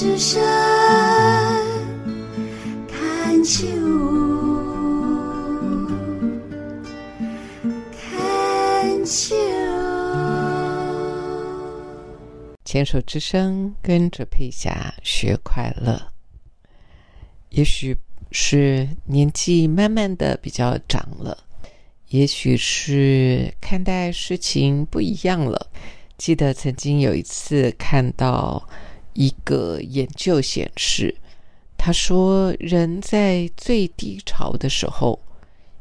[0.00, 0.40] 之声
[2.86, 3.66] 看秋，
[7.90, 9.34] 看秋。
[12.64, 16.00] 牵手之声，跟着佩霞学快乐。
[17.48, 17.98] 也许
[18.30, 21.36] 是年纪慢慢的比较长了，
[22.10, 25.66] 也许是看待事情不一样了。
[26.16, 28.68] 记得曾经有一次看到
[29.18, 31.12] 一个研究显示，
[31.76, 35.18] 他说人在最低潮的时候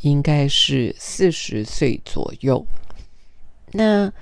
[0.00, 2.66] 应该是四十岁左右。
[3.70, 4.12] 那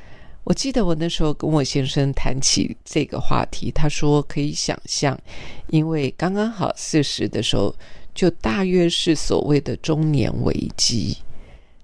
[0.44, 5.18] 我记得我那时候跟我先生谈起这个话题，他说可以想象，
[5.68, 7.74] 因为刚刚好四十的时候，
[8.14, 11.16] 就大约是所谓的中年危机。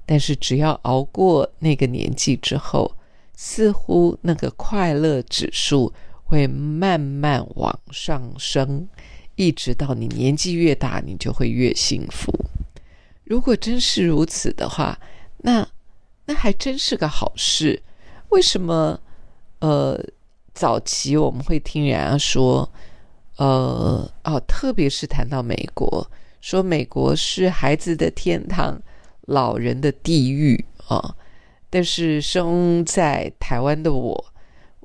[0.05, 2.95] 但是只要熬过那个年纪之后，
[3.35, 5.91] 似乎那个快乐指数
[6.35, 8.89] 会慢慢往上升，
[9.37, 12.33] 一直到你年纪越大，你就会越幸福。
[13.23, 14.99] 如果真是如此的话，
[15.39, 15.65] 那
[16.27, 17.81] 那还真是个好事。
[18.31, 18.99] 为什么？
[19.61, 19.99] 呃，
[20.53, 22.69] 早期我们会听人家说，
[23.37, 26.11] 呃，哦，特别是谈到美国，
[26.41, 28.83] 说美国是孩子的天堂，
[29.23, 31.15] 老人的地狱啊。
[31.71, 34.25] 但是生在台湾的我，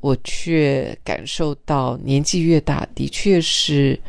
[0.02, 4.00] 我却感受到年纪越大，的确是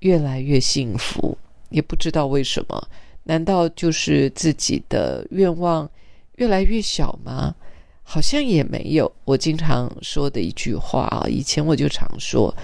[0.00, 1.36] 越来越幸福。
[1.70, 2.88] 也不知道为什么，
[3.24, 5.88] 难道就是自己的愿望
[6.36, 7.54] 越来越小吗？
[8.02, 9.10] 好像也没有。
[9.24, 12.54] 我经常说的一句话啊，以前我就常说，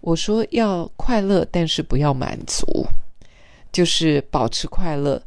[0.00, 2.86] 我说要快乐，但是不要满足，
[3.70, 5.22] 就是保持快乐。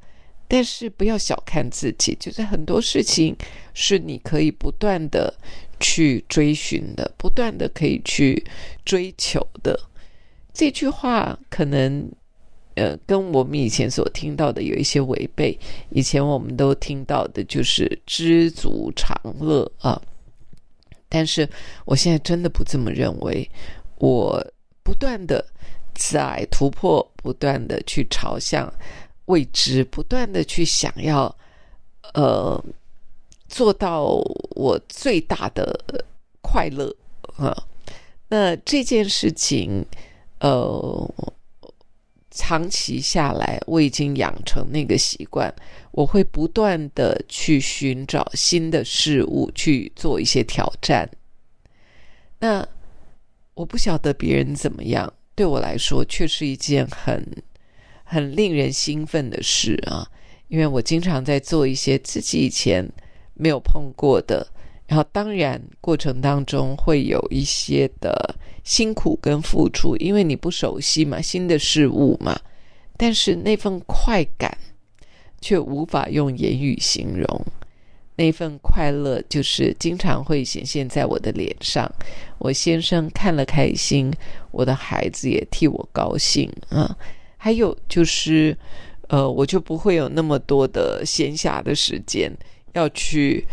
[0.48, 3.36] 但是不要小看自己，就是很多事情
[3.73, 5.34] 是你可以不断的
[5.80, 8.44] 去追寻的，不断的可以去
[8.85, 9.80] 追求的。
[10.53, 12.09] 这句话可能
[12.75, 15.58] 呃跟我们以前所听到的有一些违背。
[15.90, 20.02] 以前我们都听到的就是知足常乐啊，
[21.09, 21.47] 但是
[21.85, 23.50] 我现在真的不这么认为。
[24.00, 24.46] 我
[24.84, 25.44] 不断的
[25.94, 28.72] 在突破，不断的去朝向。
[29.28, 31.34] 未知，不断的去想要，
[32.14, 32.62] 呃，
[33.48, 34.06] 做到
[34.52, 35.78] 我最大的
[36.42, 36.94] 快乐
[37.38, 37.56] 啊。
[38.30, 39.86] 那这件事情，
[40.40, 41.14] 呃，
[42.32, 45.54] 长期下来，我已经养成那个习惯，
[45.92, 51.09] 我会不断的去寻找新的事物，去做一些挑战。
[52.40, 52.66] 那
[53.56, 57.44] 我不晓得别人怎么样，对我来说，却是一件很。
[58.09, 60.07] 很令人兴奋的事啊，
[60.47, 62.90] 因为我经常在做一些自己以前
[63.34, 64.47] 没有碰过的，
[64.88, 72.40] 然后当然过程当中会有一些的辛苦跟付出，因为你不熟悉嘛，新的事物嘛，
[72.96, 74.57] 但是那份快感
[75.41, 77.46] 却无法用言语形容，
[78.16, 81.91] 那份快乐就是经常会显现在我的脸上，
[82.38, 84.09] 我先生看了开心，
[84.51, 86.97] 我的孩子也替我高兴啊。
[87.38, 88.58] 还有就是，
[89.08, 92.31] 呃，我就不会有那么多的闲暇的时间
[92.74, 93.46] 要去，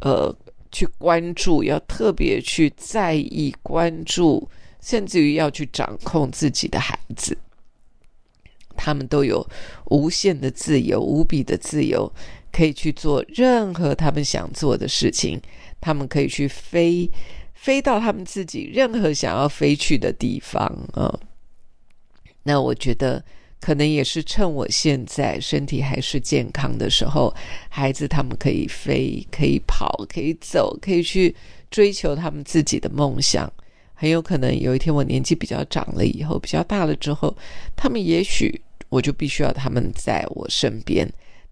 [0.00, 0.34] 呃，
[0.70, 4.48] 去关注，要特别去在意、关注，
[4.80, 7.36] 甚至于要去掌控自己的孩子。
[8.76, 9.46] 他们都有
[9.86, 12.10] 无限的自由、无比的自由，
[12.50, 15.40] 可以去做任何他们想做的事情。
[15.80, 17.10] 他们可以去飞，
[17.52, 21.12] 飞到他们自己任何想要飞去的地方啊。
[22.42, 23.22] 那我觉得，
[23.60, 27.34] 可能也是趁我现在身体还是健康的时候，
[27.68, 31.36] 孩子他们可以飞，可以跑，可以走，可以去
[31.70, 33.52] 追求他们自己的梦想。
[33.92, 37.36] 很有可能有一天我年纪比较长了以后，比较大了之后，
[37.76, 38.58] 他们也许
[38.88, 41.06] 我就必须要他们在我身边。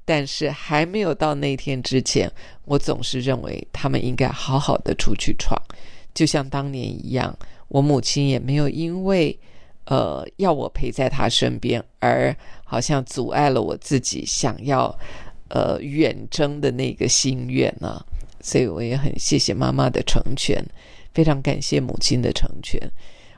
[0.07, 2.33] 但是还没有到那天之前，
[2.65, 5.61] 我总是认为他们应该好好的出去闯，
[6.15, 9.39] 就像当年一样，我母亲也没有因为。
[9.91, 14.95] 呃，要我陪在他身边，而好像阻碍了我自己想要
[15.49, 17.99] 呃远征的那个心愿呢。
[18.43, 20.63] 所以我也很谢谢妈妈的成全，
[21.15, 22.79] 非常感谢母亲的成全。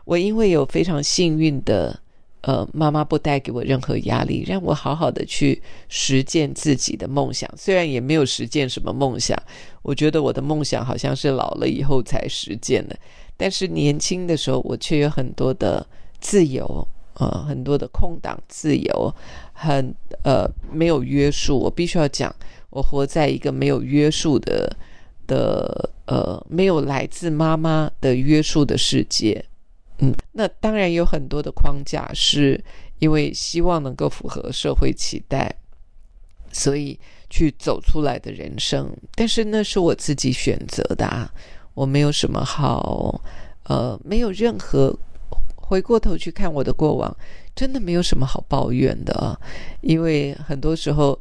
[0.05, 1.97] 我因为有非常幸运的
[2.41, 7.49] 呃妈妈，不带给我任何压力，让我好好的去实践自己的梦想。
[7.57, 9.41] 虽然也没有实践什么梦想，
[9.83, 12.99] 我觉得我的梦想好像是老了以后才实践的，
[13.37, 15.87] 但是年轻的时候，我却有很多的。
[16.21, 19.15] 自由，呃，很多的空档自由，
[19.53, 21.59] 很呃没有约束。
[21.59, 22.35] 我必须要讲，
[22.71, 24.77] 我活在一个没有约束的
[25.27, 29.45] 的呃，没有来自妈妈的约束的世界。
[29.99, 32.63] 嗯，那当然有很多的框架，是
[33.01, 35.55] 因为希望能够符合社会期待，
[36.51, 38.91] 所以去走出来的人生。
[39.15, 41.31] 但是那是我自己选择的啊，
[41.75, 43.21] 我没有什么好，
[43.65, 44.99] 呃，没有任何
[45.71, 47.17] 回过头去看我的过往，
[47.55, 49.39] 真的没有什么好抱怨的啊。
[49.83, 51.17] 因为很多时候，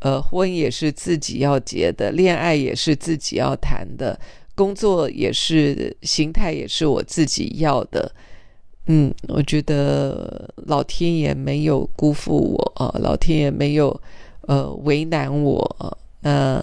[0.00, 4.20] 呃，婚也是自己要结的，恋爱也是自己要谈的。
[4.54, 8.12] 工作也是形态，也是我自己要的。
[8.88, 13.98] 嗯，我觉得老天爷没有辜负我啊，老天爷没有
[14.42, 15.98] 呃为难我。
[16.20, 16.62] 那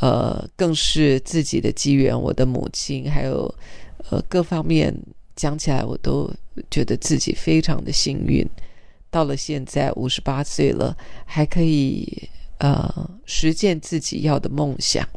[0.00, 3.54] 呃，更是自己的机缘，我的母亲，还有
[4.10, 4.94] 呃各方面
[5.38, 6.28] 讲起来，我都
[6.68, 8.44] 觉得自己非常的幸运。
[9.08, 10.94] 到了现在五十八岁了，
[11.24, 15.08] 还可以呃实践自己要的梦想。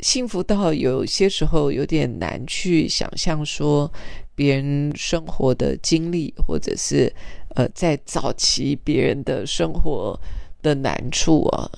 [0.00, 3.92] 幸福到有些时候有点难去想象，说
[4.34, 7.12] 别人生活的经历，或者是
[7.50, 10.18] 呃，在早期别人的生活
[10.62, 11.70] 的难处啊，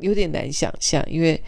[0.00, 1.04] 有点难想象。
[1.10, 1.40] 因为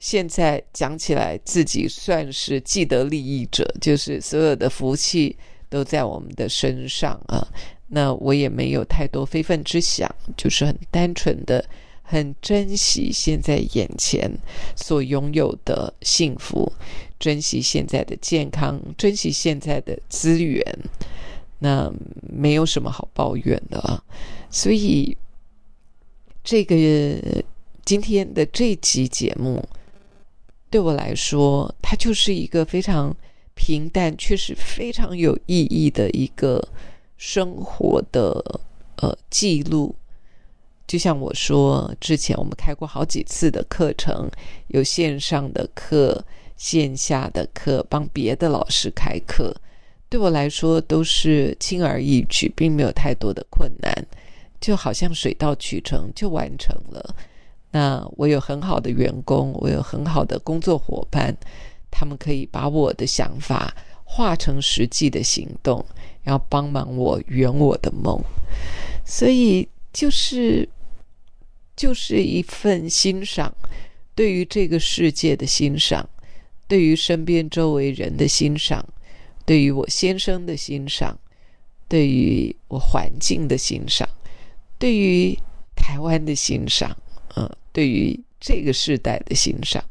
[0.00, 5.36] 现在讲起来，自己算是既得利益者，就是所有的福气
[5.68, 7.46] 都在我们的身上啊。
[7.86, 11.64] 那我也没有太多非分之想，就是很单纯的。
[12.02, 14.28] 很珍惜现在眼前
[14.74, 16.72] 所拥有的幸福，
[17.20, 20.60] 珍惜现在的健康，珍惜现在的资源，
[21.60, 21.88] 那
[22.20, 24.02] 没有什么好抱怨的啊。
[24.50, 25.16] 所以，
[26.42, 26.74] 这个
[27.84, 29.64] 今天的这集节目，
[30.70, 33.14] 对我来说，它就是一个非常
[33.54, 36.66] 平淡，却是非常有意义的一个
[37.16, 38.60] 生活的
[38.96, 39.94] 呃记录。
[40.86, 44.30] 就像我说，之前我们开过好几次的课程，
[44.68, 46.24] 有线上的课、
[46.56, 49.54] 线下的课，帮别的老师开课，
[50.08, 53.92] 对我来说都是轻而易举，并没有太多的困难，
[54.60, 57.14] 就好像水到渠成就完成了。
[57.70, 61.36] 那我有很好的员工，我有很好的工作伙伴，
[61.90, 63.74] 他们可以把我的想法
[64.04, 65.84] 化成实际的行动，
[66.22, 68.20] 然后帮忙我圆我的梦。
[69.04, 70.68] 所以就是。
[71.76, 73.50] 就是一份欣赏，
[74.14, 76.06] 对于这个世界的欣赏，
[76.68, 78.84] 对于身边周围人的欣赏，
[79.46, 81.18] 对于我先生的欣赏，
[81.88, 84.06] 对于我环境的欣赏，
[84.78, 85.34] 对于
[85.74, 86.94] 台湾的欣赏，
[87.36, 89.82] 嗯，对于这个时代的欣赏。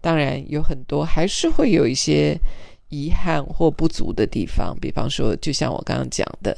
[0.00, 2.38] 当然有很多还是会有一些
[2.88, 6.56] 遗憾或不足的地方，比方说，就像我刚刚讲的，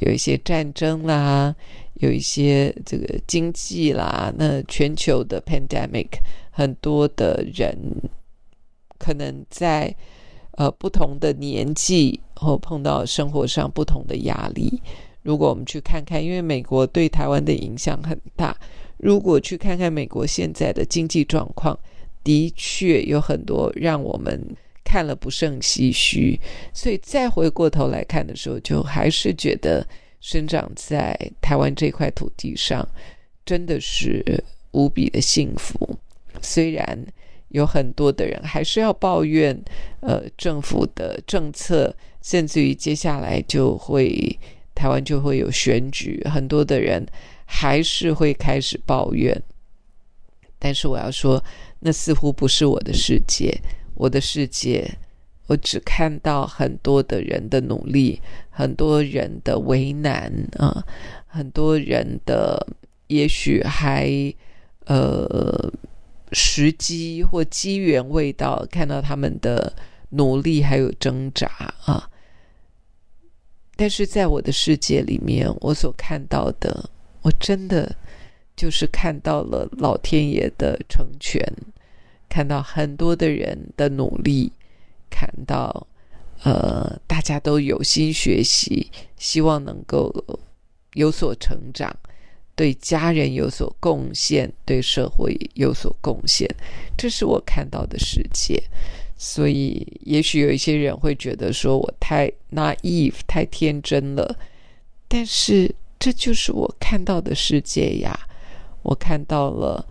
[0.00, 1.54] 有一些战争啦。
[1.96, 6.08] 有一些这个经济啦，那全球的 pandemic，
[6.50, 7.78] 很多的人
[8.98, 9.94] 可能在
[10.52, 14.82] 呃不同的年纪或碰到生活上不同的压力。
[15.22, 18.56] 如果我们去看看，因为美国对台湾的影响很大，
[19.02, 21.78] 如果去看看美国现在的经济状况，
[22.24, 24.40] 的确有很多让我们
[24.82, 26.40] 看了不胜唏嘘。
[26.72, 29.86] 所以再回过头来看的时候，就还是觉得。
[30.24, 32.88] 生长在台湾这块土地上，
[33.44, 34.22] 真的是
[34.70, 35.98] 无比的幸福。
[36.40, 36.96] 虽然
[37.48, 39.60] 有很多的人还是要抱怨，
[39.98, 41.92] 呃，政府的政策，
[42.22, 44.38] 甚至于接下来就会
[44.76, 47.04] 台湾就会有选举，很多的人
[47.54, 49.30] 还是会开始抱怨。
[50.58, 51.42] 但是我要说，
[51.80, 53.54] 那似乎不是我的世界，
[53.94, 54.90] 我的世界。
[55.48, 58.18] 我只看到很多的人的努力，
[58.48, 60.82] 很多人的为难啊，
[61.26, 62.66] 很多人的
[63.08, 64.32] 也许还
[64.86, 65.70] 呃
[66.30, 69.70] 时机或机缘未到，看到他们的
[70.10, 71.48] 努力还有挣扎
[71.84, 72.08] 啊。
[73.76, 76.88] 但是在我的世界里面，我所看到的，
[77.22, 77.94] 我真的
[78.54, 81.42] 就是看到了老天爷的成全，
[82.28, 84.52] 看到很多的人的努力。
[85.14, 85.86] 看到，
[86.42, 90.10] 呃，大家都有心学习，希望能够
[90.94, 91.94] 有所成长，
[92.56, 96.48] 对家人有所贡献，对社会有所贡献，
[96.96, 98.62] 这是我看到的世界。
[99.18, 104.36] 所以，也许有一些人会觉得说我太 naive，太天真了，
[105.06, 108.18] 但是这就是我看到的世界呀。
[108.82, 109.86] 我看到了，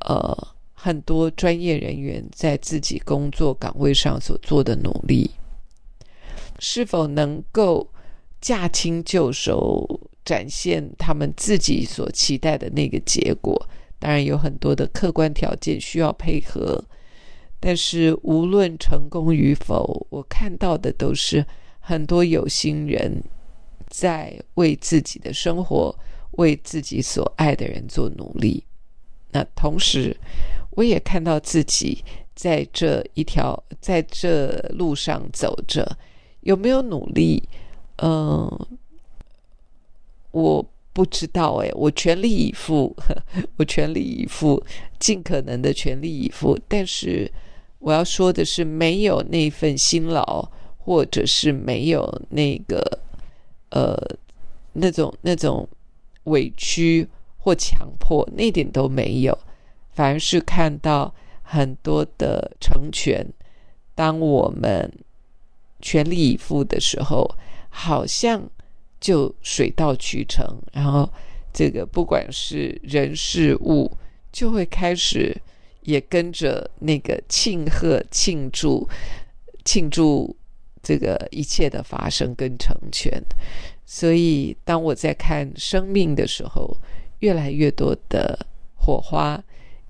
[0.00, 0.48] 呃。
[0.74, 5.30] 很多专业人员在自己工作岗位上所做的努力，
[6.58, 7.88] 是否能够
[8.40, 13.68] 驾轻就熟，展现他们自己所期待的那个结果？
[14.00, 16.84] 当然有很多的客观条件需要配合，
[17.60, 21.46] 但是无论成功与否，我看到的都是
[21.78, 23.22] 很多有心人
[23.92, 25.94] 在为自己的生活、
[26.32, 28.64] 为自己所爱的人做努力。
[29.30, 30.16] 那同时，
[30.70, 32.02] 我也看到自己
[32.34, 35.86] 在这一条在这路上走着，
[36.40, 37.42] 有没有努力？
[37.98, 38.50] 嗯，
[40.30, 42.96] 我不知道哎，我全力以赴，
[43.56, 44.62] 我全力以赴，
[44.98, 46.58] 尽可能的全力以赴。
[46.66, 47.30] 但是
[47.78, 52.98] 我要说的是，没有那份辛劳，或者是没有那个
[53.72, 53.94] 呃
[54.72, 55.68] 那种那种
[56.24, 59.38] 委屈或强迫，那点都没有，
[59.92, 61.12] 反而是看到
[61.42, 63.26] 很多的成全。
[63.94, 64.90] 当我们
[65.80, 67.28] 全力以赴的时候。
[67.74, 68.46] 好像
[69.00, 71.10] 就水到渠成，然后
[71.54, 73.90] 这个不管是人事物，
[74.30, 75.34] 就会开始
[75.80, 78.86] 也跟着那个庆贺、庆祝、
[79.64, 80.36] 庆祝
[80.82, 83.22] 这个一切的发生跟成全。
[83.86, 86.76] 所以，当我在看生命的时候，
[87.20, 89.42] 越来越多的火花，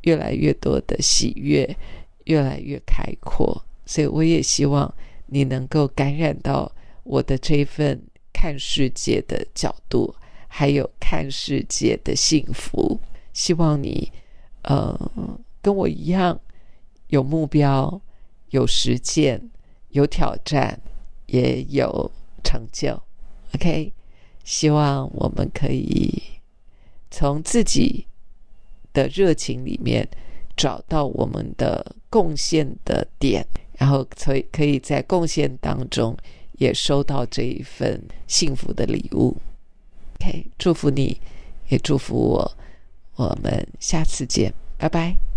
[0.03, 1.77] 越来越多的喜悦，
[2.25, 3.65] 越来越开阔。
[3.87, 4.93] 所以，我也希望
[5.27, 6.71] 你能够感染到。
[7.05, 8.01] 我的这份
[8.33, 10.15] 看世界的角度，
[10.47, 13.01] 还有看世界的幸福，
[13.33, 14.13] 希望你，
[14.63, 15.11] 呃，
[15.61, 16.41] 跟我一样
[17.09, 18.01] 有目标、
[18.51, 19.51] 有实践、
[19.93, 20.79] 有挑战，
[21.27, 22.11] 也有
[22.45, 23.01] 成就。
[23.55, 23.93] OK，
[24.45, 26.23] 希望我们可以
[27.11, 28.07] 从自己
[28.93, 30.07] 的热情里面
[30.57, 33.47] 找到我们的贡献的点，
[33.79, 36.17] 然后可以可以在贡献当中。
[36.59, 39.37] 也收到这一份幸福的礼物
[40.21, 41.21] ，OK，祝福你，
[41.71, 42.53] 也祝福我，
[43.17, 45.32] 我们下次见，拜拜。